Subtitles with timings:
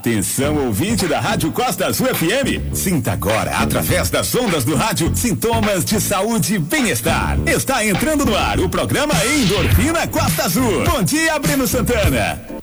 [0.00, 2.74] Atenção, ouvinte da Rádio Costa Azul FM.
[2.74, 7.36] Sinta agora, através das ondas do rádio, sintomas de saúde e bem-estar.
[7.46, 10.84] Está entrando no ar o programa Endorfina Costa Azul.
[10.86, 12.59] Bom dia, Breno Santana.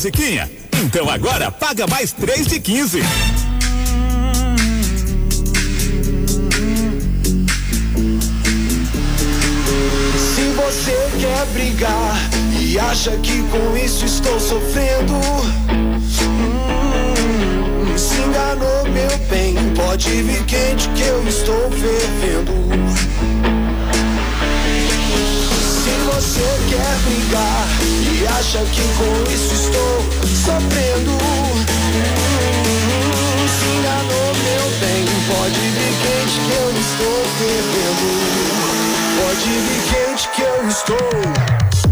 [0.00, 0.50] Musiquinha?
[0.82, 3.02] Então agora paga mais três de quinze.
[10.16, 12.16] Se você quer brigar
[12.58, 15.12] e acha que com isso estou sofrendo,
[16.22, 23.19] hum, se enganou meu bem, pode vir quente que eu estou fervendo
[26.20, 27.66] você quer brigar
[28.12, 31.16] e acha que com isso estou sofrendo.
[33.48, 35.04] Se enganou, meu bem.
[35.28, 38.04] Pode vir quente que eu estou perdendo.
[39.16, 41.89] Pode vir quente que eu estou.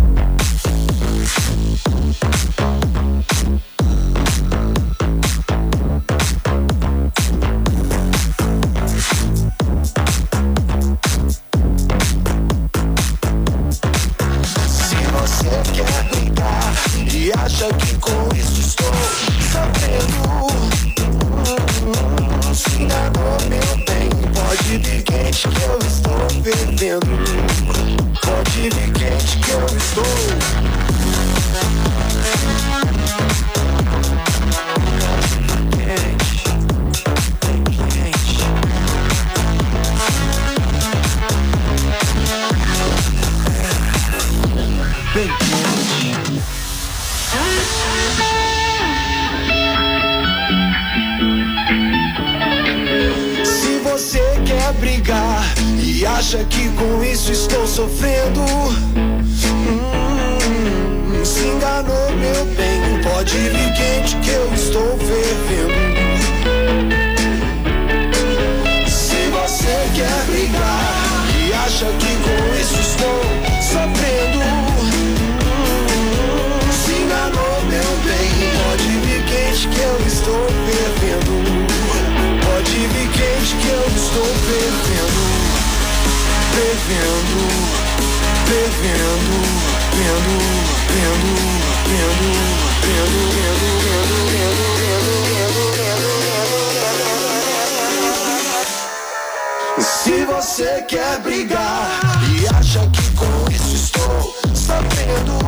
[99.80, 102.00] Se você quer brigar
[102.30, 105.38] e acha que com isso estou sabendo,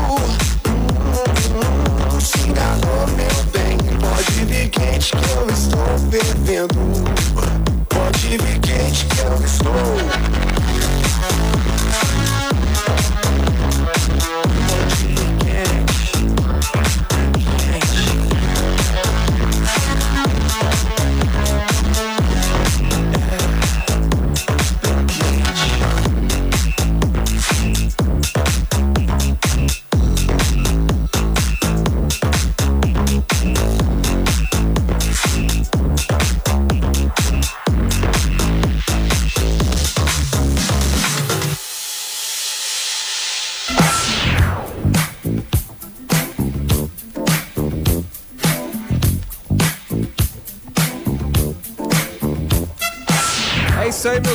[2.20, 3.78] se enganou, meu bem.
[3.98, 6.74] Pode vir quente que eu estou fervendo.
[7.88, 10.20] Pode vir quente que eu estou.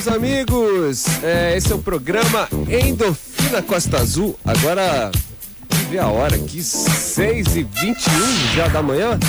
[0.06, 1.06] Meus amigos.
[1.24, 4.38] É, esse é o programa Endorfina Costa Azul.
[4.46, 5.12] Agora,
[5.90, 9.20] ver a hora aqui, 6 e 21 já da manhã.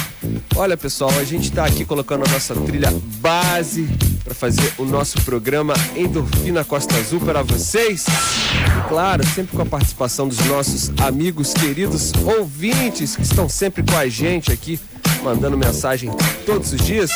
[0.55, 3.89] Olha, pessoal, a gente está aqui colocando a nossa trilha base
[4.25, 8.05] para fazer o nosso programa Endorfina Costa Azul para vocês.
[8.07, 13.97] E claro, sempre com a participação dos nossos amigos queridos ouvintes que estão sempre com
[13.97, 14.79] a gente aqui,
[15.23, 16.11] mandando mensagem
[16.45, 17.11] todos os dias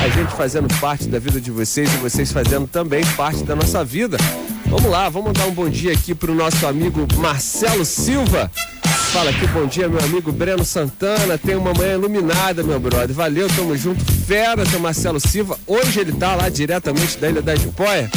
[0.00, 3.84] a gente fazendo parte da vida de vocês e vocês fazendo também parte da nossa
[3.84, 4.16] vida.
[4.66, 8.50] Vamos lá, vamos dar um bom dia aqui para o nosso amigo Marcelo Silva.
[9.12, 11.38] Fala aqui, bom dia, meu amigo Breno Santana.
[11.38, 13.14] Tem uma manhã iluminada, meu brother.
[13.14, 14.04] Valeu, tamo junto.
[14.26, 15.58] Fera, seu Marcelo Silva.
[15.66, 18.10] Hoje ele tá lá diretamente da Ilha da Jipoia.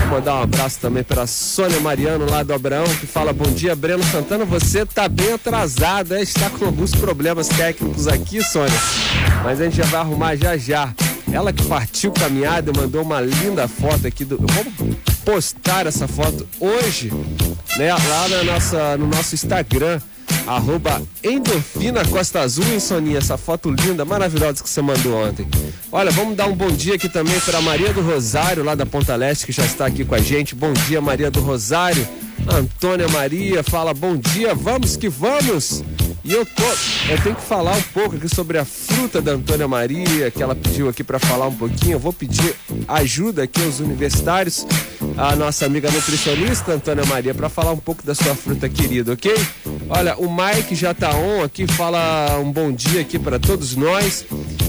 [0.00, 3.74] Vou mandar um abraço também para Sônia Mariano, lá do Abraão, que fala: Bom dia,
[3.74, 4.44] Breno Santana.
[4.44, 8.78] Você tá bem atrasado, está com alguns problemas técnicos aqui, Sônia.
[9.42, 10.92] Mas a gente já vai arrumar já já.
[11.32, 14.36] Ela que partiu caminhada mandou uma linda foto aqui do.
[14.36, 17.10] Vamos postar essa foto hoje,
[17.78, 17.92] né?
[17.92, 19.98] Lá na nossa, no nosso Instagram,
[20.48, 23.18] arroba Endorfina Costa Azul, hein, Soninha?
[23.18, 25.46] Essa foto linda, maravilhosa que você mandou ontem.
[25.92, 29.14] Olha, vamos dar um bom dia aqui também para Maria do Rosário, lá da Ponta
[29.14, 30.54] Leste, que já está aqui com a gente.
[30.54, 32.06] Bom dia, Maria do Rosário.
[32.48, 35.84] Antônia Maria fala bom dia, vamos que vamos.
[36.24, 36.62] E eu tô,
[37.10, 40.54] eu tenho que falar um pouco aqui sobre a fruta da Antônia Maria, que ela
[40.54, 41.92] pediu aqui para falar um pouquinho.
[41.92, 42.54] Eu vou pedir
[42.86, 44.66] ajuda aqui aos universitários,
[45.16, 49.34] a nossa amiga nutricionista Antônia Maria, para falar um pouco da sua fruta querida, ok?
[49.90, 54.26] Olha, o Mike já tá on aqui, fala um bom dia aqui para todos nós.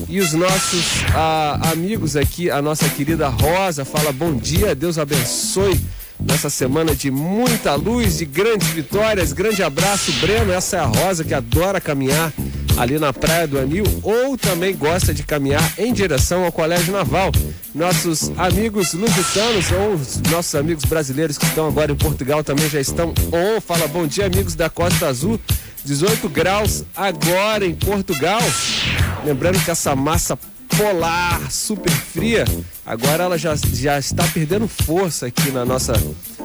[0.07, 5.79] E os nossos ah, amigos aqui, a nossa querida Rosa, fala bom dia, Deus abençoe
[6.19, 9.33] nessa semana de muita luz e grandes vitórias.
[9.33, 10.51] Grande abraço, Breno.
[10.51, 12.33] Essa é a Rosa que adora caminhar
[12.79, 17.29] ali na Praia do Anil ou também gosta de caminhar em direção ao Colégio Naval.
[17.75, 22.79] Nossos amigos lusitanos ou os nossos amigos brasileiros que estão agora em Portugal também já
[22.79, 23.59] estão on.
[23.59, 25.37] Fala bom dia, amigos da Costa Azul.
[25.83, 28.41] 18 graus agora em Portugal.
[29.25, 30.39] Lembrando que essa massa
[30.77, 32.45] polar, super fria,
[32.85, 35.91] agora ela já, já está perdendo força aqui na nossa,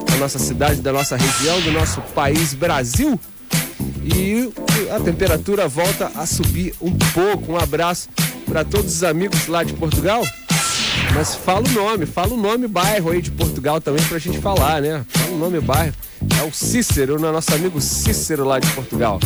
[0.09, 3.17] na nossa cidade, da nossa região, do nosso país Brasil.
[4.05, 4.51] E
[4.95, 7.53] a temperatura volta a subir um pouco.
[7.53, 8.07] Um abraço
[8.45, 10.23] para todos os amigos lá de Portugal.
[11.13, 14.81] Mas fala o nome, fala o nome bairro aí de Portugal também pra gente falar,
[14.81, 15.03] né?
[15.09, 15.93] Fala o nome bairro.
[16.39, 17.31] É o Cícero, né?
[17.31, 19.19] nosso amigo Cícero lá de Portugal.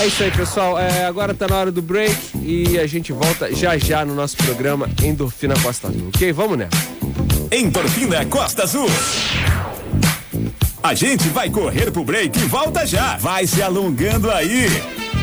[0.00, 0.78] É isso aí, pessoal.
[0.78, 4.36] É, agora tá na hora do break e a gente volta já já no nosso
[4.36, 6.32] programa Endorfina Costa Azul, ok?
[6.32, 6.76] Vamos nessa.
[7.50, 8.88] Endorfina Costa Azul.
[10.82, 13.16] A gente vai correr pro break e volta já.
[13.16, 14.66] Vai se alongando aí.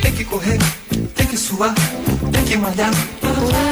[0.02, 0.60] Tem que correr,
[1.16, 1.74] tem que suar,
[2.32, 2.92] tem que malhar.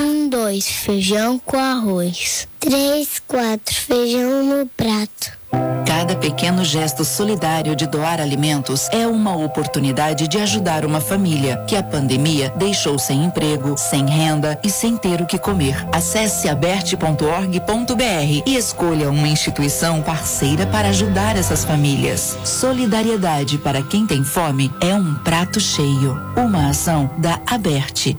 [0.02, 2.48] Um, dois, feijão com arroz.
[2.60, 5.38] Três, quatro, feijão no prato.
[5.86, 11.76] Cada pequeno gesto solidário de doar alimentos é uma oportunidade de ajudar uma família que
[11.76, 15.76] a pandemia deixou sem emprego, sem renda e sem ter o que comer.
[15.92, 22.38] Acesse aberte.org.br e escolha uma instituição parceira para ajudar essas famílias.
[22.44, 26.18] Solidariedade para quem tem fome é um prato cheio.
[26.36, 28.18] Uma ação da Aberte.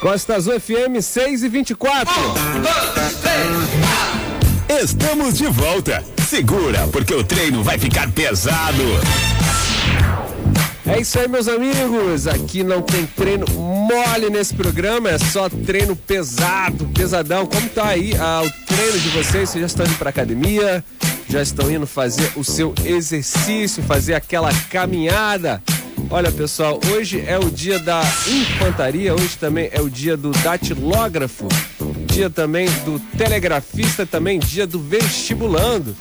[0.00, 2.14] Costa Azul FM 6 e 24.
[2.20, 3.97] Um, dois, três,
[4.80, 6.04] Estamos de volta.
[6.28, 8.84] Segura, porque o treino vai ficar pesado.
[10.86, 12.28] É isso aí, meus amigos.
[12.28, 17.44] Aqui não tem treino mole nesse programa, é só treino pesado, pesadão.
[17.44, 19.50] Como tá aí ah, o treino de vocês?
[19.50, 20.84] Vocês já estão indo pra academia?
[21.28, 25.60] Já estão indo fazer o seu exercício, fazer aquela caminhada?
[26.08, 31.48] Olha pessoal, hoje é o dia da infantaria, hoje também é o dia do datilógrafo,
[32.18, 35.94] dia também do telegrafista, também dia do vestibulando.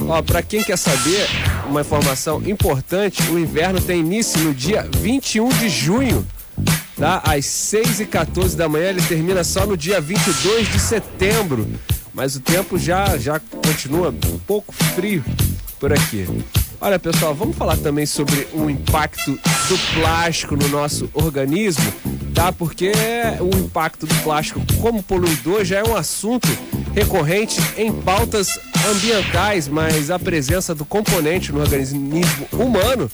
[0.00, 1.26] Ó, para quem quer saber
[1.66, 6.26] uma informação importante, o inverno tem início no dia 21 de junho,
[6.98, 7.22] tá?
[7.24, 11.66] Às 6 e 14 da manhã, ele termina só no dia 22 de setembro.
[12.12, 15.24] Mas o tempo já já continua um pouco frio
[15.80, 16.26] por aqui.
[16.84, 19.38] Olha, pessoal, vamos falar também sobre o impacto
[19.68, 21.90] do plástico no nosso organismo,
[22.42, 22.50] tá?
[22.50, 22.90] Porque
[23.40, 26.48] o impacto do plástico como poluidor já é um assunto
[26.92, 28.58] recorrente em pautas
[28.90, 32.10] ambientais, mas a presença do componente no organismo
[32.52, 33.08] humano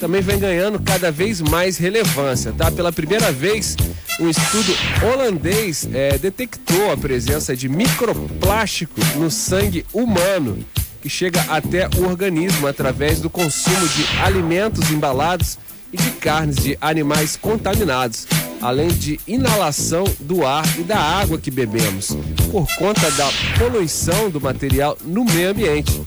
[0.00, 2.68] também vem ganhando cada vez mais relevância, tá?
[2.68, 3.76] Pela primeira vez,
[4.18, 10.58] um estudo holandês é, detectou a presença de microplástico no sangue humano
[11.00, 15.58] que chega até o organismo através do consumo de alimentos embalados
[15.94, 18.26] e de carnes de animais contaminados,
[18.60, 22.16] além de inalação do ar e da água que bebemos,
[22.50, 26.02] por conta da poluição do material no meio ambiente.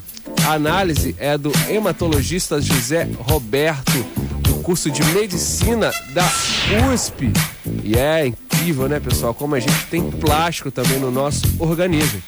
[0.46, 4.06] A análise é do hematologista José Roberto,
[4.42, 6.30] do curso de medicina da
[6.94, 7.32] USP.
[7.82, 12.22] E é incrível, né, pessoal, como a gente tem plástico também no nosso organismo.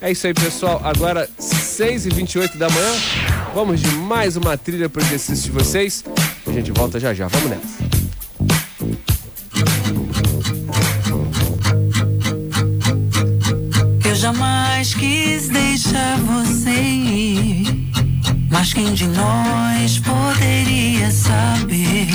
[0.00, 0.80] É isso aí, pessoal.
[0.82, 2.92] Agora, 6h28 da manhã.
[3.54, 6.04] Vamos de mais uma trilha para o exercício de vocês.
[6.56, 7.28] Gente volta já já.
[7.28, 7.84] Vamos nessa.
[14.02, 17.90] Eu jamais quis deixar você ir.
[18.50, 22.08] Mas quem de nós poderia saber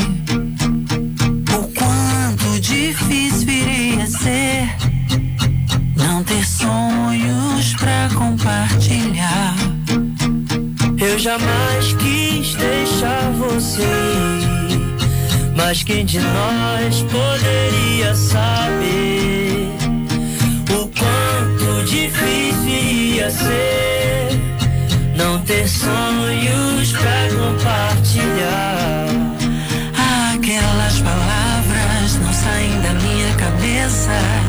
[1.55, 4.75] o quanto difícil iria ser
[5.95, 6.90] não ter sonhos
[11.21, 13.87] jamais quis deixar você
[15.55, 19.69] mas quem de nós poderia saber
[20.71, 24.29] o quanto difícil ia ser
[25.15, 29.05] não ter sonhos pra compartilhar?
[30.33, 34.40] Aquelas palavras não saem da minha cabeça.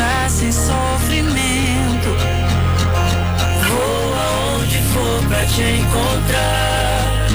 [0.00, 2.08] Já sem sofrimento.
[3.68, 7.26] Vou aonde for pra te encontrar.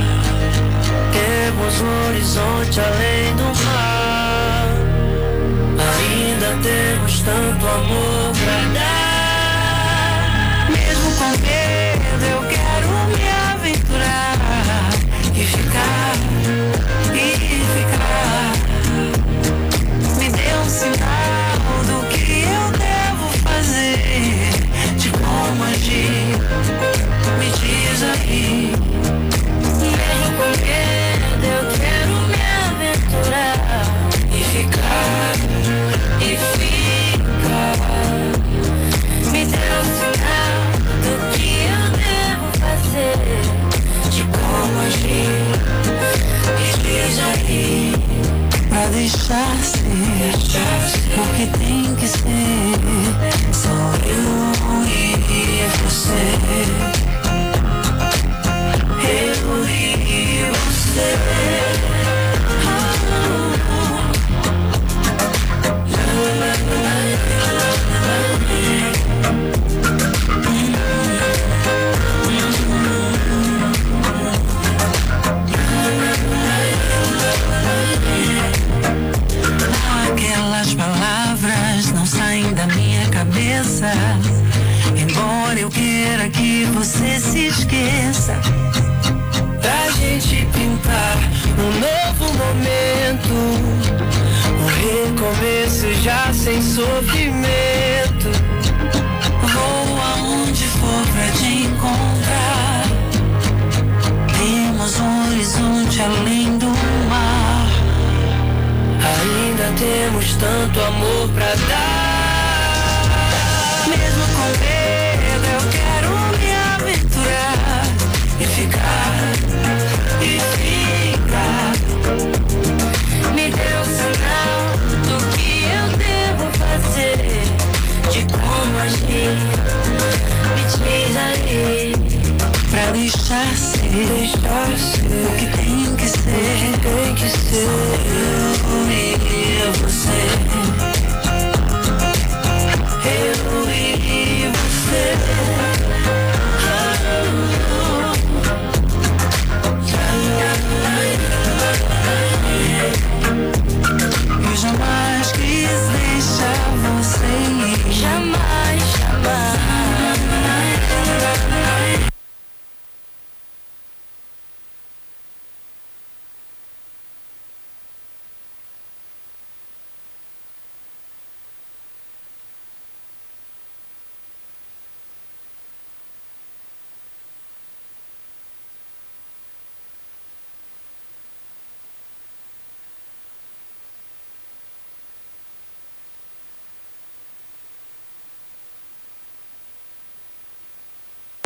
[1.13, 4.67] Temos um horizonte além do mar.
[5.77, 8.25] Ainda temos tanto amor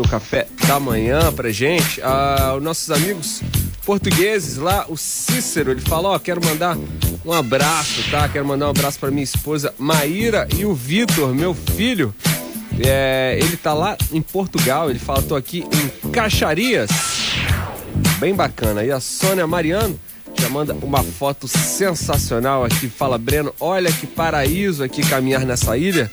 [0.09, 2.01] café da manhã pra gente.
[2.01, 3.41] Ah, os nossos amigos
[3.85, 6.77] portugueses lá, o Cícero, ele falou, ó, quero mandar
[7.25, 8.27] um abraço, tá?
[8.27, 12.13] Quero mandar um abraço pra minha esposa Maíra e o Vitor, meu filho.
[12.85, 16.89] É, ele tá lá em Portugal, ele fala, tô aqui em Caixarias.
[18.19, 18.83] Bem bacana.
[18.83, 19.99] E a Sônia Mariano
[20.39, 22.87] já manda uma foto sensacional aqui.
[22.89, 26.11] Fala, Breno, olha que paraíso aqui caminhar nessa ilha.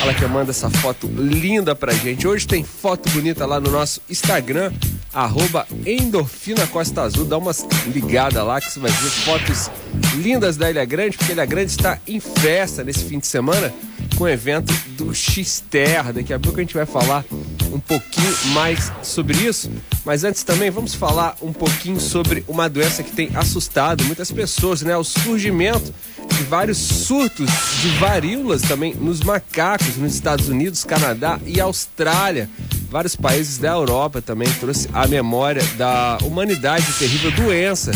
[0.00, 2.26] Ela que manda essa foto linda pra gente.
[2.26, 4.72] Hoje tem foto bonita lá no nosso Instagram,
[5.12, 7.24] arroba Endorfina Costa Azul.
[7.24, 7.50] Dá uma
[7.86, 9.68] ligada lá que você vai ver fotos
[10.14, 13.74] lindas da Ilha Grande, porque a Ilha Grande está em festa nesse fim de semana
[14.16, 16.12] com o evento do X-Terra.
[16.12, 17.24] Daqui a pouco a gente vai falar
[17.72, 19.70] um pouquinho mais sobre isso.
[20.04, 24.82] Mas antes também vamos falar um pouquinho sobre uma doença que tem assustado muitas pessoas,
[24.82, 24.96] né?
[24.96, 25.92] O surgimento
[26.34, 27.50] de vários surtos
[27.80, 32.48] de varíolas também nos macacos nos Estados Unidos, Canadá e Austrália.
[32.90, 37.92] Vários países da Europa também trouxe à memória da humanidade terrível doença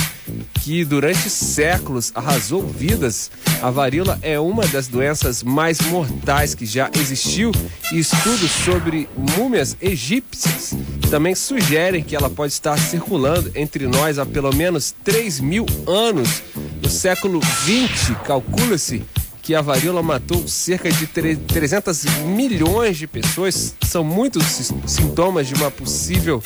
[0.62, 3.30] que durante séculos arrasou vidas.
[3.60, 7.52] A varíola é uma das doenças mais mortais que já existiu
[7.92, 10.74] e estudos sobre múmias egípcias
[11.12, 16.42] também sugerem que ela pode estar circulando entre nós há pelo menos 3 mil anos.
[16.82, 19.04] No século 20, calcula-se
[19.42, 23.74] que a varíola matou cerca de 300 milhões de pessoas.
[23.82, 26.42] São muitos sintomas de uma possível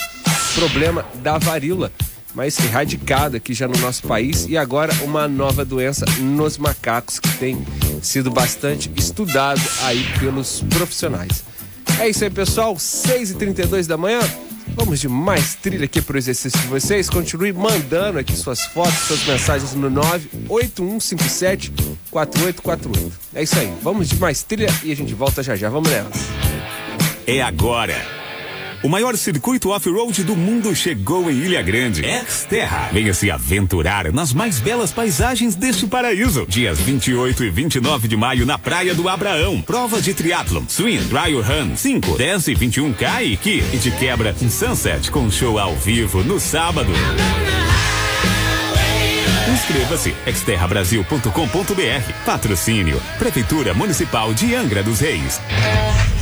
[0.56, 1.92] problema da varíola,
[2.36, 7.30] mas erradicada aqui já no nosso país e agora uma nova doença nos macacos que
[7.38, 7.66] tem
[8.02, 11.42] sido bastante estudado aí pelos profissionais.
[11.98, 12.74] É isso aí, pessoal.
[12.74, 14.20] 6h32 da manhã.
[14.74, 17.08] Vamos de mais trilha aqui pro exercício de vocês.
[17.08, 21.72] Continue mandando aqui suas fotos, suas mensagens no 98157
[22.10, 23.18] 4848.
[23.34, 23.72] É isso aí.
[23.82, 25.70] Vamos de mais trilha e a gente volta já já.
[25.70, 26.10] Vamos nela.
[27.26, 28.15] É agora.
[28.82, 32.02] O maior circuito off-road do mundo chegou em Ilha Grande.
[32.28, 32.90] Xterra.
[32.92, 36.46] Venha se aventurar nas mais belas paisagens deste paraíso.
[36.48, 39.62] Dias 28 e 29 de maio na Praia do Abraão.
[39.62, 44.34] Prova de triatlon, swing, trial run, 5, 10 e 21K e que e de quebra
[44.42, 46.92] um sunset com show ao vivo no sábado.
[49.66, 52.12] Inscreva-se exterrabrasil.com.br.
[52.24, 55.40] Patrocínio Prefeitura Municipal de Angra dos Reis.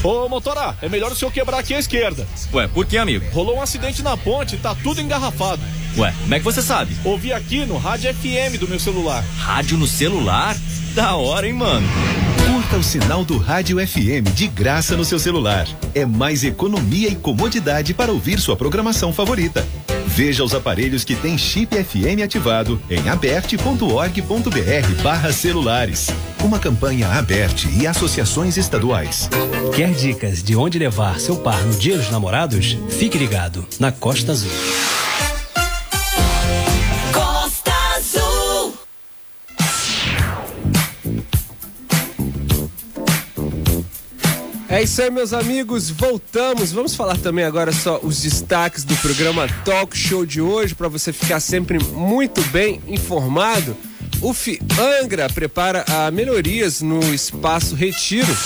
[0.02, 2.26] Ô, motora, é melhor o senhor quebrar aqui à esquerda.
[2.54, 3.26] Ué, por que, amigo?
[3.33, 5.61] Rolou um acidente na ponte, tá tudo engarrafado.
[5.98, 6.96] Ué, como é que você sabe?
[7.04, 9.22] Ouvi aqui no rádio FM do meu celular.
[9.37, 10.57] Rádio no celular?
[10.94, 11.87] Da hora, hein, mano?
[12.46, 15.66] Curta o sinal do Rádio FM de graça no seu celular.
[15.94, 19.66] É mais economia e comodidade para ouvir sua programação favorita.
[20.07, 26.09] Veja os aparelhos que têm chip FM ativado em aberte.org.br barra celulares.
[26.42, 29.28] Uma campanha aberte e associações estaduais.
[29.74, 32.76] Quer dicas de onde levar seu par no Dia dos Namorados?
[32.90, 34.52] Fique ligado na Costa Azul.
[44.75, 45.89] É isso aí, meus amigos.
[45.89, 46.73] Voltamos.
[46.73, 51.13] Vamos falar também agora só os destaques do programa Talk Show de hoje para você
[51.13, 53.77] ficar sempre muito bem informado.
[54.21, 54.35] O
[55.01, 58.37] Angra prepara a melhorias no espaço Retiro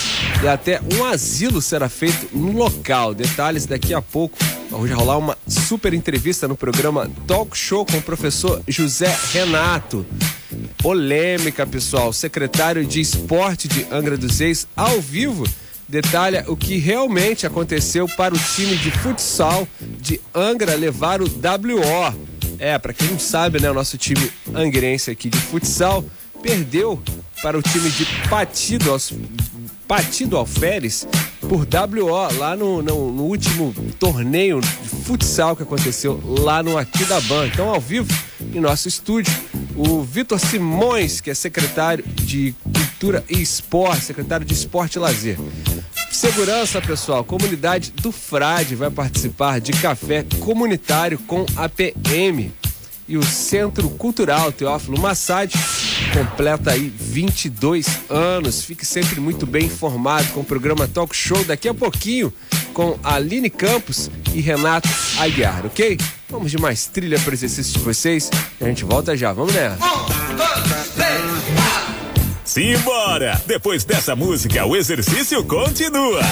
[0.43, 3.15] e até um asilo será feito no local.
[3.15, 4.37] Detalhes daqui a pouco.
[4.71, 10.05] Vamos rolar uma super entrevista no programa Talk Show com o professor José Renato.
[10.77, 12.13] Polêmica, pessoal.
[12.13, 15.45] Secretário de Esporte de Angra dos Reis, ao vivo,
[15.89, 22.29] detalha o que realmente aconteceu para o time de futsal de Angra levar o WO.
[22.59, 26.05] É, para quem não sabe, né, o nosso time angrense aqui de futsal
[26.43, 27.01] perdeu
[27.43, 28.97] para o time de Patido,
[29.87, 31.07] Patido Alferes
[31.41, 37.47] por WO lá no, no, no, último torneio de futsal que aconteceu lá no Aquidaban.
[37.47, 38.13] Então, ao vivo,
[38.53, 39.33] em nosso estúdio,
[39.77, 45.39] o Vitor Simões, que é secretário de Cultura e Esporte, secretário de Esporte e Lazer.
[46.11, 52.53] Segurança, pessoal, comunidade do Frade vai participar de café comunitário com a PM.
[53.07, 55.51] E o Centro Cultural Teófilo Massad
[56.13, 58.63] completa aí 22 anos.
[58.63, 62.33] Fique sempre muito bem informado com o programa Talk Show daqui a pouquinho
[62.75, 65.99] com Aline Campos e Renato Aguiar, ok?
[66.29, 69.33] Vamos de mais trilha para exercício de vocês a gente volta já.
[69.33, 70.18] Vamos nessa.
[72.49, 73.39] Simbora!
[73.45, 76.23] Depois dessa música, o exercício continua.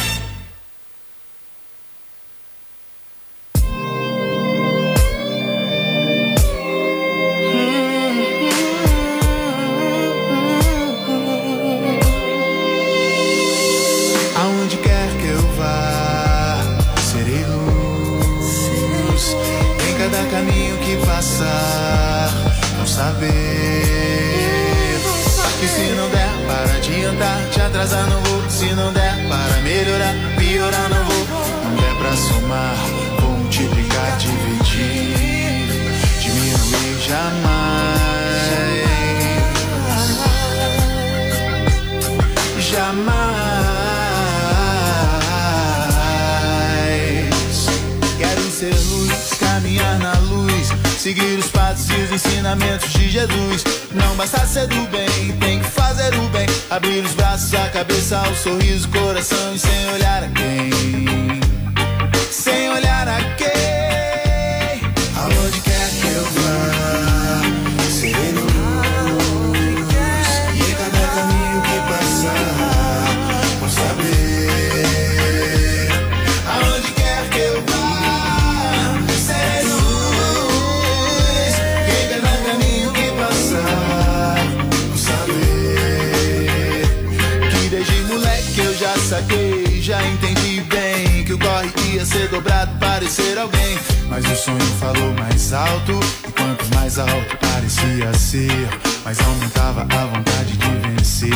[98.36, 98.68] Parecia ser,
[99.04, 101.30] mais aumentava a vontade de vencer.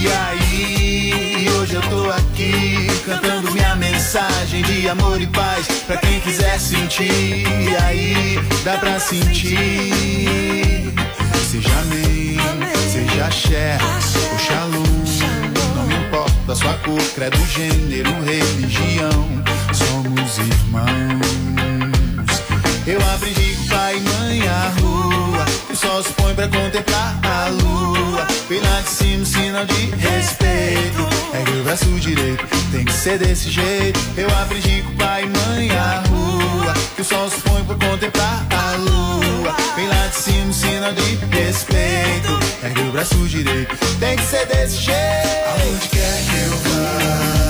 [0.00, 6.20] E aí, hoje eu tô aqui cantando minha mensagem de amor e paz pra quem
[6.20, 7.44] quiser sentir.
[7.46, 9.92] E aí, dá pra sentir.
[11.50, 12.38] Seja amém,
[12.90, 13.78] seja axé,
[14.32, 14.82] ou shalom.
[15.76, 19.28] Não me importa sua cor, credo, gênero, religião.
[19.74, 21.41] Somos irmãos.
[22.84, 25.44] Eu aprendi com pai e mãe a rua.
[25.70, 28.26] O sol se põe pra contemplar a lua.
[28.50, 31.08] Lá de cima, sinal de respeito.
[31.44, 33.98] Que o braço direito tem que ser desse jeito.
[34.16, 36.74] Eu aprendi com pai e mãe a rua.
[36.94, 39.54] Que o sol se põe pra contemplar a lua.
[39.88, 42.38] Lá de cima, sinal de respeito.
[42.74, 44.98] Que o braço direito tem que ser desse jeito.
[45.46, 47.41] Aonde quer que eu vá,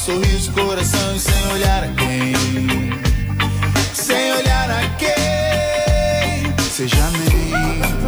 [0.00, 2.32] sorriso, coração e sem olhar a quem.
[3.92, 5.10] Sem olhar a quem.
[6.70, 7.52] Seja amém,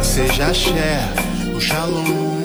[0.03, 1.07] seja axé,
[1.55, 2.41] o shalom.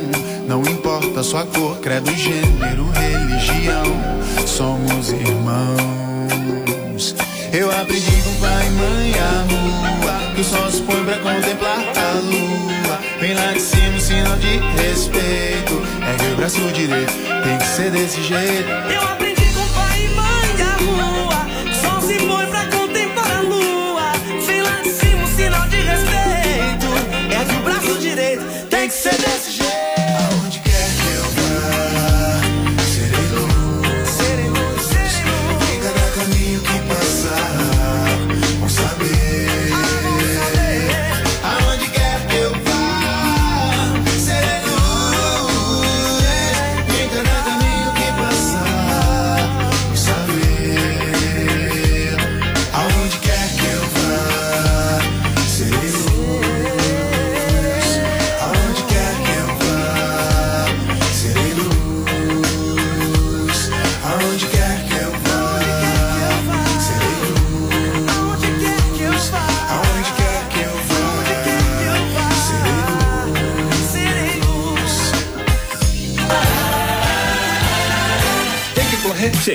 [0.46, 3.86] Não importa sua cor, credo, gênero, religião,
[4.46, 7.14] somos irmãos.
[7.50, 11.78] Eu aprendi com pai e mãe a rua, que o sol se põe pra contemplar
[11.78, 12.98] a lua.
[13.18, 15.82] Vem lá de cima, um sinal de respeito.
[16.02, 19.27] É o braço direito, tem que ser desse jeito.
[28.88, 29.17] Direito, tem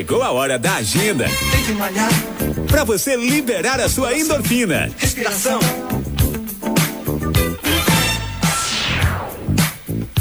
[0.03, 2.09] Chegou a hora da agenda tem que malhar.
[2.67, 4.91] para você liberar a sua endorfina.
[4.97, 5.61] Respiração.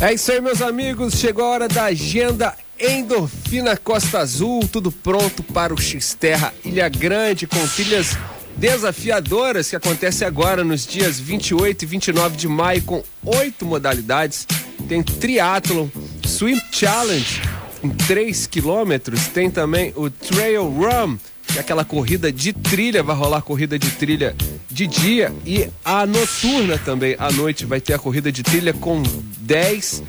[0.00, 1.14] É isso aí, meus amigos.
[1.14, 4.60] Chegou a hora da agenda Endorfina Costa Azul.
[4.70, 8.16] Tudo pronto para o X-Terra Ilha Grande, com trilhas
[8.56, 14.46] desafiadoras que acontece agora nos dias 28 e 29 de maio, com oito modalidades.
[14.88, 15.88] Tem triatlon,
[16.24, 17.42] swim challenge
[17.82, 19.28] em 3 quilômetros.
[19.28, 21.16] Tem também o trail run,
[21.46, 24.34] que é aquela corrida de trilha, vai rolar corrida de trilha
[24.70, 29.02] de dia e a noturna também, à noite vai ter a corrida de trilha com
[29.38, 30.02] 10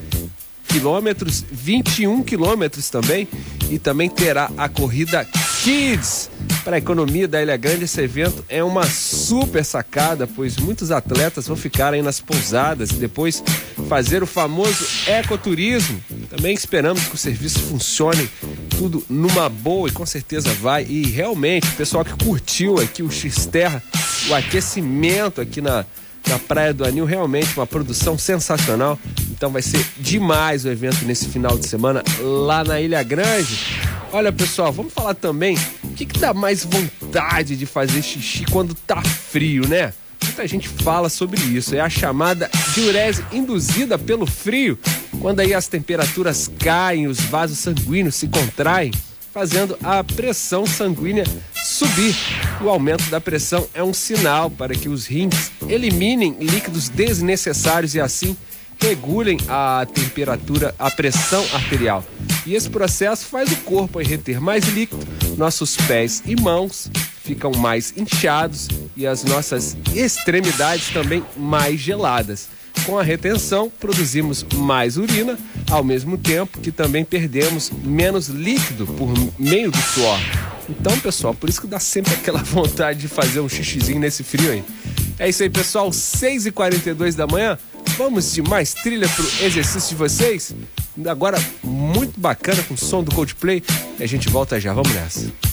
[0.67, 3.27] quilômetros, 21 quilômetros também
[3.69, 5.27] e também terá a corrida
[5.63, 6.29] Kids.
[6.63, 11.45] Para a economia da Ilha Grande, esse evento é uma super sacada, pois muitos atletas
[11.45, 13.43] vão ficar aí nas pousadas e depois
[13.89, 16.01] fazer o famoso ecoturismo.
[16.29, 18.29] Também esperamos que o serviço funcione
[18.77, 20.85] tudo numa boa e com certeza vai.
[20.85, 23.83] E realmente, o pessoal que curtiu aqui o X-Terra,
[24.29, 25.85] o aquecimento aqui na,
[26.29, 28.97] na Praia do Anil, realmente uma produção sensacional.
[29.31, 33.81] Então vai ser demais o evento nesse final de semana lá na Ilha Grande.
[34.13, 35.57] Olha, pessoal, vamos falar também
[35.93, 39.93] o que, que dá mais vontade de fazer xixi quando tá frio, né?
[40.23, 41.75] Muita gente fala sobre isso.
[41.75, 44.77] É a chamada diurese induzida pelo frio,
[45.21, 48.91] quando aí as temperaturas caem, os vasos sanguíneos se contraem,
[49.31, 51.25] fazendo a pressão sanguínea
[51.63, 52.15] subir.
[52.61, 58.01] O aumento da pressão é um sinal para que os rins eliminem líquidos desnecessários e
[58.01, 58.35] assim
[58.83, 62.03] regulem a temperatura, a pressão arterial.
[62.45, 66.91] E esse processo faz o corpo reter mais líquido, nossos pés e mãos
[67.23, 68.67] ficam mais inchados
[68.97, 72.49] e as nossas extremidades também mais geladas.
[72.85, 75.39] Com a retenção, produzimos mais urina,
[75.71, 79.07] ao mesmo tempo que também perdemos menos líquido por
[79.39, 80.19] meio do suor.
[80.69, 84.51] Então, pessoal, por isso que dá sempre aquela vontade de fazer um xixizinho nesse frio
[84.51, 84.63] aí.
[85.17, 85.89] É isso aí, pessoal.
[85.89, 87.57] 6h42 da manhã.
[87.97, 90.55] Vamos de mais trilha pro exercício de vocês?
[91.07, 93.63] Agora, muito bacana com o som do Coldplay.
[93.99, 94.73] E a gente volta já.
[94.73, 95.52] Vamos nessa.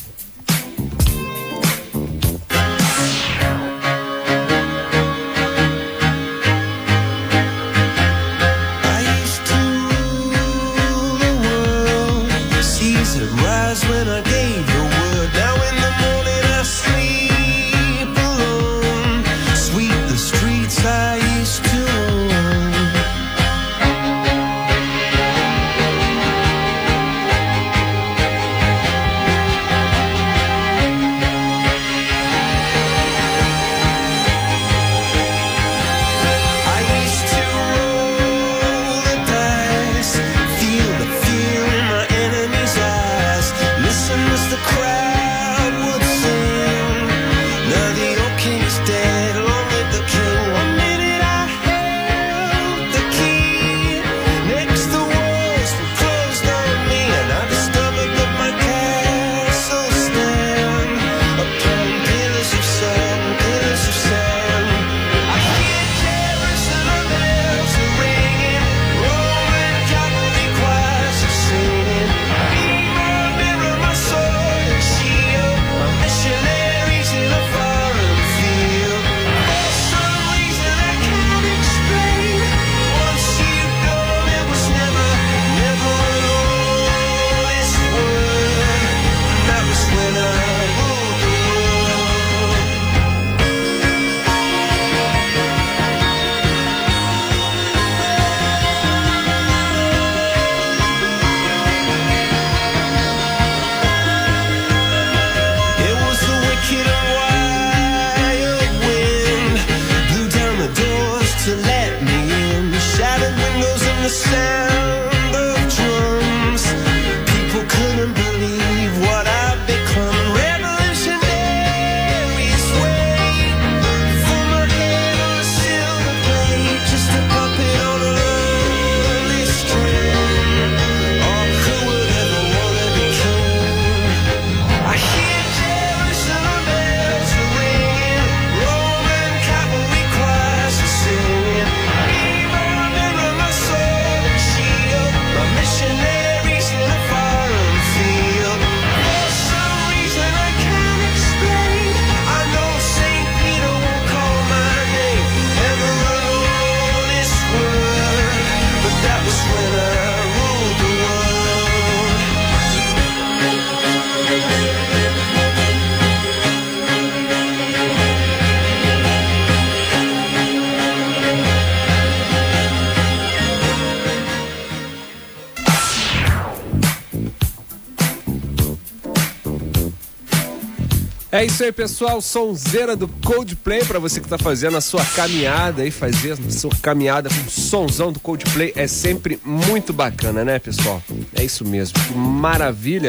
[181.41, 182.21] É isso aí, pessoal.
[182.21, 186.71] Sonzeira do Coldplay para você que tá fazendo a sua caminhada aí, fazer a sua
[186.83, 191.03] caminhada com o sonzão do Coldplay é sempre muito bacana, né, pessoal?
[191.35, 191.99] É isso mesmo.
[191.99, 193.09] Que maravilha.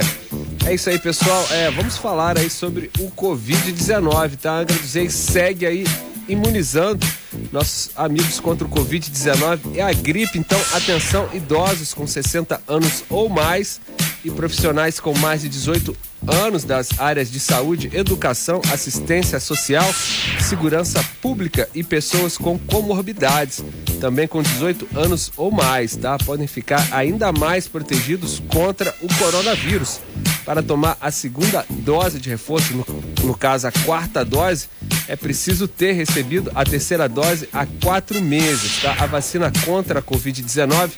[0.66, 1.46] É isso aí, pessoal.
[1.52, 4.60] É, vamos falar aí sobre o Covid-19, tá?
[4.60, 5.84] Angra dos segue aí
[6.26, 7.06] imunizando
[7.52, 10.40] nossos amigos contra o Covid-19 e a gripe.
[10.40, 13.82] Então, atenção, idosos com 60 anos ou mais
[14.24, 15.96] e profissionais com mais de 18
[16.28, 19.88] anos das áreas de saúde, educação, assistência social,
[20.40, 23.64] segurança pública e pessoas com comorbidades,
[24.00, 26.18] também com 18 anos ou mais, tá?
[26.18, 30.00] Podem ficar ainda mais protegidos contra o coronavírus.
[30.46, 32.86] Para tomar a segunda dose de reforço, no,
[33.24, 34.68] no caso a quarta dose,
[35.08, 38.96] é preciso ter recebido a terceira dose há quatro meses, tá?
[39.00, 40.92] A vacina contra a Covid-19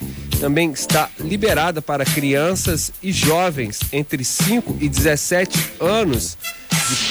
[0.44, 6.38] também está liberada para crianças e jovens entre 5 e 17 anos,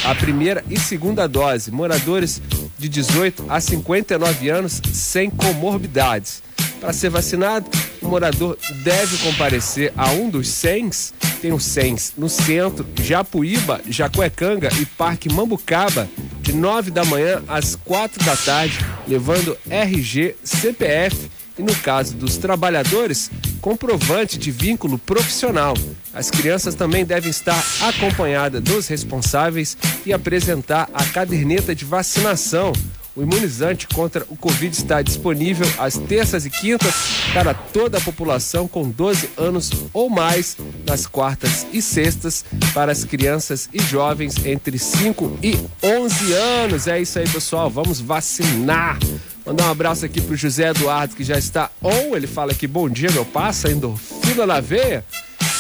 [0.05, 2.43] a primeira e segunda dose, moradores
[2.79, 6.43] de 18 a 59 anos sem comorbidades.
[6.79, 7.71] Para ser vacinado,
[8.03, 14.69] o morador deve comparecer a um dos CENs, tem os CENs no centro, Japuíba, Jacuecanga
[14.79, 16.07] e Parque Mambucaba,
[16.43, 22.37] de 9 da manhã às 4 da tarde, levando RG, CPF e, no caso dos
[22.37, 25.75] trabalhadores, comprovante de vínculo profissional.
[26.13, 32.73] As crianças também devem estar acompanhadas dos responsáveis e apresentar a caderneta de vacinação.
[33.15, 36.95] O imunizante contra o Covid está disponível às terças e quintas
[37.35, 43.05] para toda a população com 12 anos ou mais, nas quartas e sextas para as
[43.05, 46.87] crianças e jovens entre 5 e 11 anos.
[46.87, 47.69] É isso aí, pessoal.
[47.69, 48.99] Vamos vacinar.
[49.45, 52.17] Mandar um abraço aqui pro José Eduardo, que já está on.
[52.17, 55.05] Ele fala aqui, bom dia, meu passa, endorfina na veia.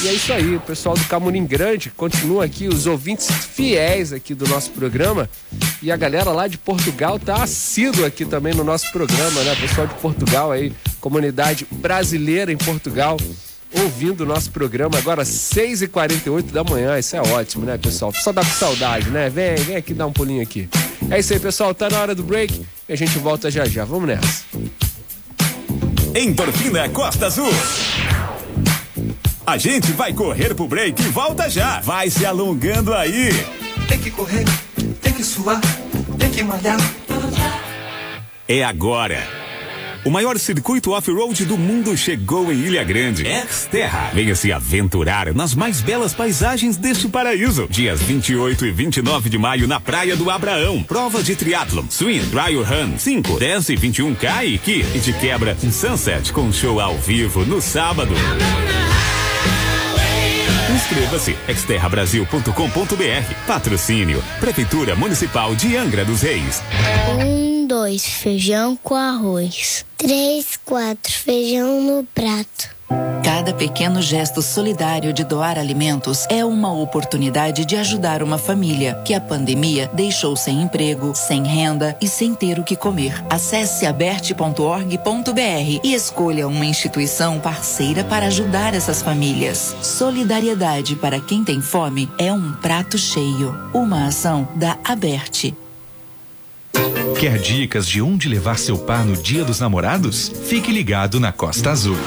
[0.03, 4.35] E é isso aí, o pessoal do Camurim Grande continua aqui, os ouvintes fiéis aqui
[4.35, 5.31] do nosso programa.
[5.81, 9.55] E a galera lá de Portugal tá assíduo aqui também no nosso programa, né?
[9.55, 13.17] Pessoal de Portugal aí, comunidade brasileira em Portugal,
[13.79, 16.99] ouvindo o nosso programa agora às 6h48 da manhã.
[16.99, 18.12] Isso é ótimo, né, pessoal?
[18.12, 19.31] Só dá com saudade, né?
[19.31, 20.69] Vem, vem aqui dar um pulinho aqui.
[21.09, 21.73] É isso aí, pessoal.
[21.73, 23.85] Tá na hora do break e a gente volta já já.
[23.85, 24.43] Vamos nessa.
[26.12, 27.53] Endorfina Costa Azul.
[29.44, 31.81] A gente vai correr pro break e volta já.
[31.81, 33.31] Vai se alongando aí.
[33.88, 34.44] Tem que correr,
[35.00, 35.61] tem que suar,
[36.18, 36.78] tem que malhar.
[38.48, 39.42] É agora.
[40.05, 43.24] O maior circuito off-road do mundo chegou em Ilha Grande.
[43.48, 44.11] Xterra.
[44.12, 47.66] Venha se aventurar nas mais belas paisagens deste paraíso.
[47.70, 50.82] Dias 28 e 29 de maio na Praia do Abraão.
[50.82, 54.84] Prova de triatlon, swing, dry run, 5, 10 e 21K e Ki.
[54.95, 58.14] E de quebra, um sunset com show ao vivo no sábado.
[60.71, 63.47] Inscreva-se exterrabrasil.com.br.
[63.47, 66.63] Patrocínio Prefeitura Municipal de Angra dos Reis.
[67.19, 69.85] Um, dois, feijão com arroz.
[69.97, 72.71] Três, quatro, feijão no prato.
[73.43, 79.14] Cada pequeno gesto solidário de doar alimentos é uma oportunidade de ajudar uma família que
[79.14, 83.24] a pandemia deixou sem emprego, sem renda e sem ter o que comer.
[83.28, 89.74] Acesse aberte.org.br e escolha uma instituição parceira para ajudar essas famílias.
[89.82, 93.57] Solidariedade para quem tem fome é um prato cheio.
[93.74, 95.53] Uma ação da Aberte.
[97.18, 100.30] Quer dicas de onde levar seu par no Dia dos Namorados?
[100.45, 101.99] Fique ligado na Costa Azul.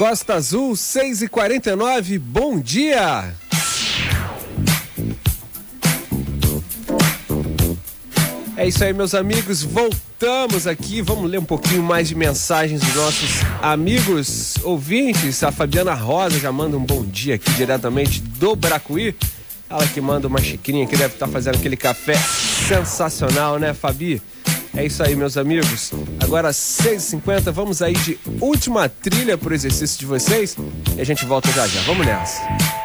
[0.00, 3.34] Costa Azul, 6 e 49 bom dia!
[8.56, 9.62] É isso aí, meus amigos.
[9.62, 11.02] Voltamos aqui.
[11.02, 13.30] Vamos ler um pouquinho mais de mensagens dos nossos
[13.60, 15.42] amigos ouvintes.
[15.42, 19.14] A Fabiana Rosa já manda um bom dia aqui diretamente do Bracuí.
[19.68, 24.22] Ela que manda uma xicrinha que deve estar fazendo aquele café sensacional, né, Fabi?
[24.76, 25.92] É isso aí, meus amigos.
[26.22, 30.56] Agora, 6h50, vamos aí de última trilha pro exercício de vocês.
[30.96, 31.80] E a gente volta já já.
[31.82, 32.79] Vamos nessa.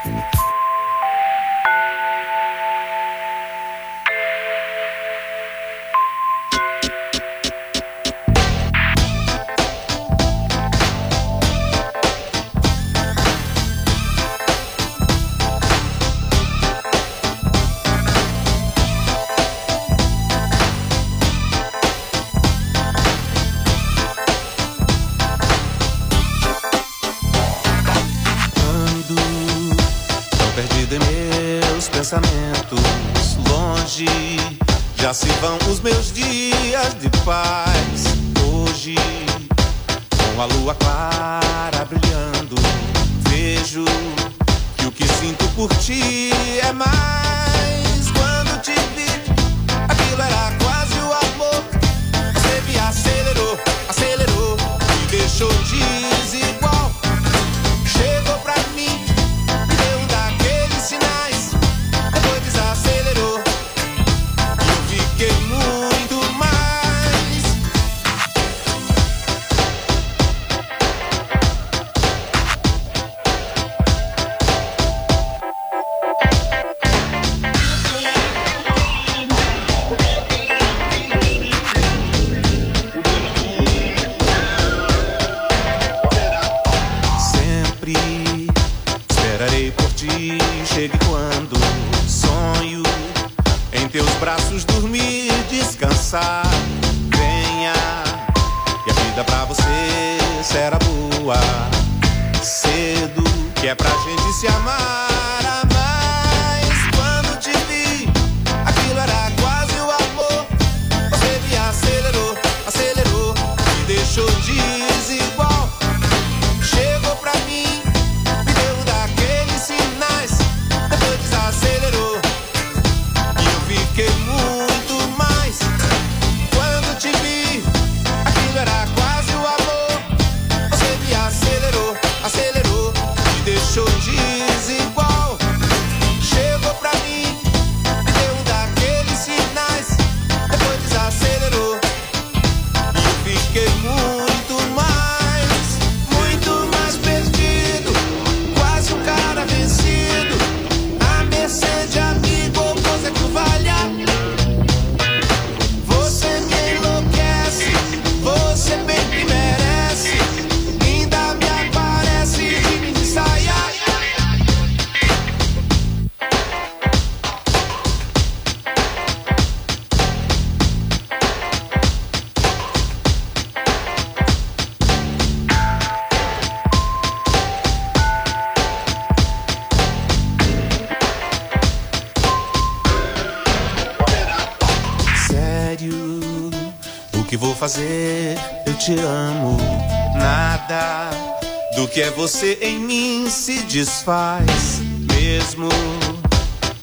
[192.16, 194.80] Você em mim se desfaz.
[195.13, 195.70] Mesmo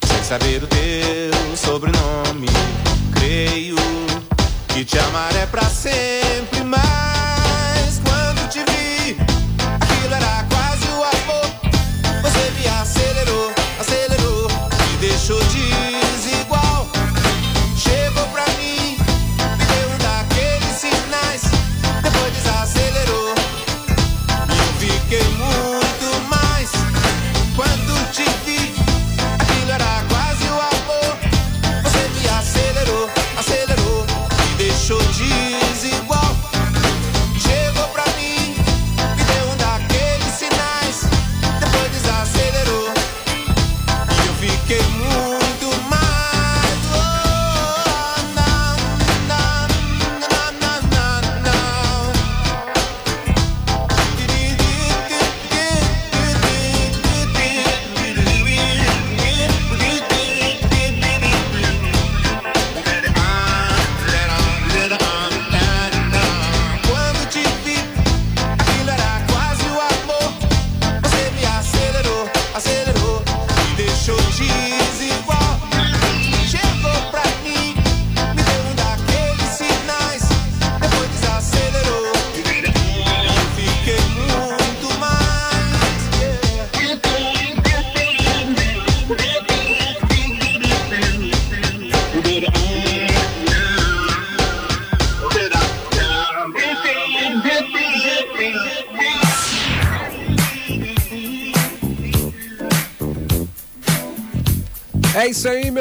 [0.07, 2.49] sem saber o teu sobrenome,
[3.15, 3.77] creio
[4.69, 6.42] que te amar é pra sempre.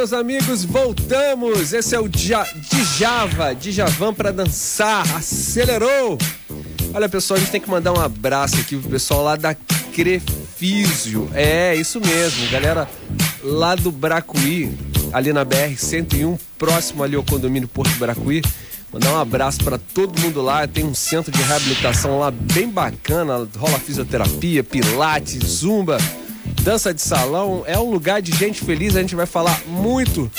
[0.02, 1.74] Meus amigos, voltamos.
[1.74, 5.04] Esse é o Dja- Djava, Djavan pra dançar.
[5.16, 6.18] Acelerou!
[6.92, 9.54] Olha, pessoal, a gente tem que mandar um abraço aqui pro pessoal lá da
[9.94, 11.30] Crefísio.
[11.36, 12.90] É, isso mesmo, galera
[13.44, 14.76] lá do Bracuí,
[15.14, 18.42] ali na BR-101, próximo ali ao condomínio Porto Bracuí.
[18.92, 20.68] Mandar um abraço pra todo mundo lá.
[20.68, 23.48] Tem um centro de reabilitação lá bem bacana.
[23.56, 26.00] Rola fisioterapia, pilates, zumba,
[26.62, 27.64] dança de salão.
[27.66, 28.96] É um lugar de gente feliz.
[28.96, 30.30] A gente vai falar muito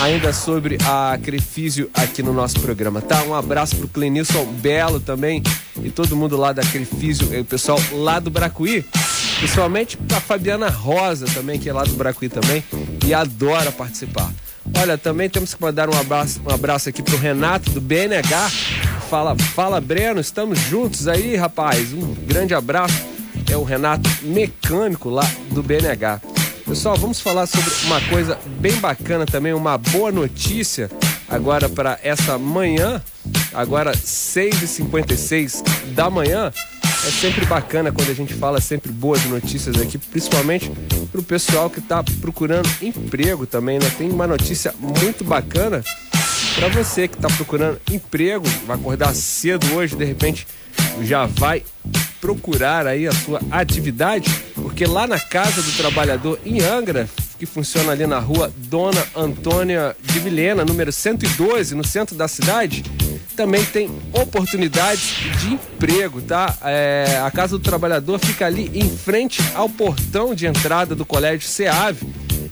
[0.00, 3.22] ainda sobre a Crefísio aqui no nosso programa, tá?
[3.24, 5.42] Um abraço pro Clenilson Belo também
[5.82, 8.84] e todo mundo lá da Crefísio, e o pessoal lá do Bracuí.
[9.38, 12.62] Principalmente pra Fabiana Rosa também, que é lá do Bracuí também
[13.04, 14.30] e adora participar.
[14.76, 18.50] Olha, também temos que mandar um abraço, um abraço aqui pro Renato do BNH.
[19.10, 21.92] Fala, fala Breno, estamos juntos aí, rapaz.
[21.92, 23.11] Um grande abraço.
[23.52, 26.22] É o Renato mecânico lá do BNH.
[26.66, 30.90] Pessoal, vamos falar sobre uma coisa bem bacana também, uma boa notícia
[31.28, 33.02] agora para essa manhã,
[33.52, 36.50] agora 6h56 da manhã.
[37.06, 40.70] É sempre bacana quando a gente fala sempre boas notícias aqui, principalmente
[41.10, 43.92] para o pessoal que está procurando emprego também, né?
[43.98, 45.84] Tem uma notícia muito bacana
[46.54, 50.46] para você que está procurando emprego, vai acordar cedo hoje, de repente
[51.02, 51.62] já vai
[52.22, 57.90] procurar aí a sua atividade, porque lá na Casa do Trabalhador em Angra, que funciona
[57.90, 62.84] ali na rua Dona Antônia de Vilhena, número 112, no centro da cidade,
[63.36, 66.56] também tem oportunidades de emprego, tá?
[66.62, 71.48] É, a Casa do Trabalhador fica ali em frente ao portão de entrada do Colégio
[71.48, 72.02] SEAV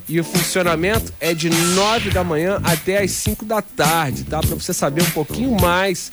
[0.09, 4.41] e o funcionamento é de 9 da manhã até as 5 da tarde, tá?
[4.41, 6.11] Para você saber um pouquinho mais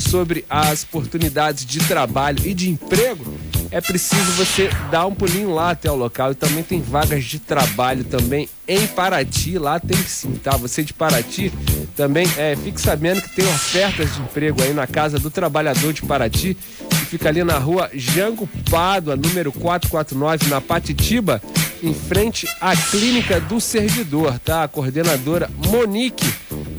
[0.00, 3.34] sobre as oportunidades de trabalho e de emprego,
[3.70, 6.32] é preciso você dar um pulinho lá até o local.
[6.32, 9.58] E também tem vagas de trabalho também em Paraty.
[9.58, 10.56] Lá tem sim, tá?
[10.56, 11.52] Você de Paraty
[11.96, 16.02] também é, fique sabendo que tem ofertas de emprego aí na Casa do Trabalhador de
[16.02, 16.56] Paraty,
[16.88, 21.40] que fica ali na rua Jango Pádua, número 449, na Patitiba,
[21.82, 24.64] em frente à Clínica do Servidor, tá?
[24.64, 26.26] A coordenadora Monique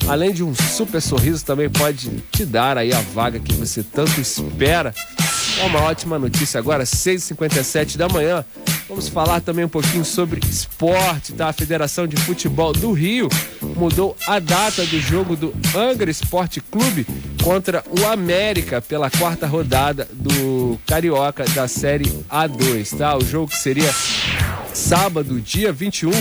[0.07, 4.19] além de um super sorriso, também pode te dar aí a vaga que você tanto
[4.19, 4.93] espera.
[5.59, 8.43] É uma ótima notícia agora, 6h57 da manhã.
[8.87, 11.49] Vamos falar também um pouquinho sobre esporte, tá?
[11.49, 13.29] A Federação de Futebol do Rio
[13.75, 17.05] mudou a data do jogo do Angra Esporte Clube
[17.41, 23.17] contra o América pela quarta rodada do Carioca da Série A2, tá?
[23.17, 23.93] O jogo que seria
[24.73, 26.11] sábado, dia 21,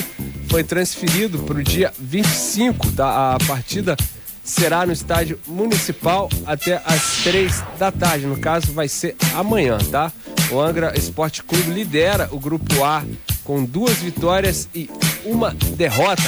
[0.50, 3.36] foi transferido para o dia 25, tá?
[3.36, 3.96] A partida
[4.42, 8.26] será no estádio municipal até às três da tarde.
[8.26, 10.12] No caso, vai ser amanhã, tá?
[10.50, 13.04] O Angra Esporte Clube lidera o grupo A
[13.44, 14.90] com duas vitórias e
[15.24, 16.24] uma derrota.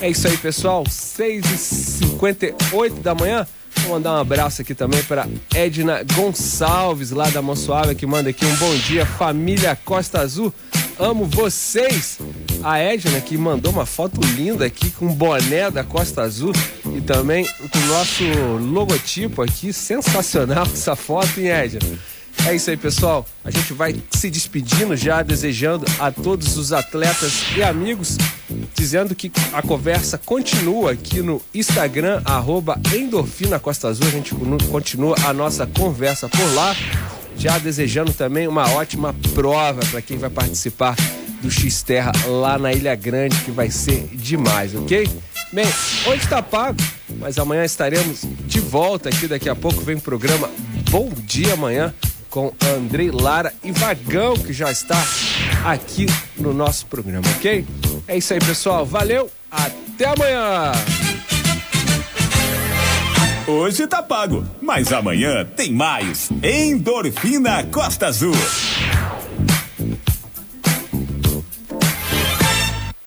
[0.00, 0.84] É isso aí, pessoal.
[0.84, 3.46] 6h58 da manhã.
[3.76, 8.46] Vou mandar um abraço aqui também para Edna Gonçalves, lá da Monsuava, que manda aqui
[8.46, 10.50] um bom dia, família Costa Azul.
[10.98, 12.18] Amo vocês!
[12.64, 16.50] A Edna que mandou uma foto linda aqui com o boné da Costa Azul
[16.96, 18.24] e também com o nosso
[18.72, 19.70] logotipo aqui.
[19.70, 21.80] Sensacional essa foto, hein, Edna?
[22.46, 23.26] É isso aí, pessoal.
[23.44, 28.16] A gente vai se despedindo já, desejando a todos os atletas e amigos,
[28.74, 34.06] dizendo que a conversa continua aqui no Instagram, arroba Endorfina Costa Azul.
[34.06, 34.34] A gente
[34.70, 36.74] continua a nossa conversa por lá.
[37.36, 40.96] Já desejando também uma ótima prova para quem vai participar
[41.44, 45.06] do X-Terra lá na Ilha Grande, que vai ser demais, ok?
[45.52, 45.66] Bem,
[46.06, 46.78] hoje está pago,
[47.18, 49.28] mas amanhã estaremos de volta aqui.
[49.28, 50.50] Daqui a pouco vem o programa
[50.90, 51.94] Bom Dia Amanhã
[52.30, 54.96] com Andrei Lara e Vagão, que já está
[55.64, 56.06] aqui
[56.38, 57.66] no nosso programa, ok?
[58.08, 58.86] É isso aí, pessoal.
[58.86, 60.72] Valeu, até amanhã!
[63.46, 66.30] Hoje tá pago, mas amanhã tem mais.
[66.42, 68.34] Endorfina Costa Azul.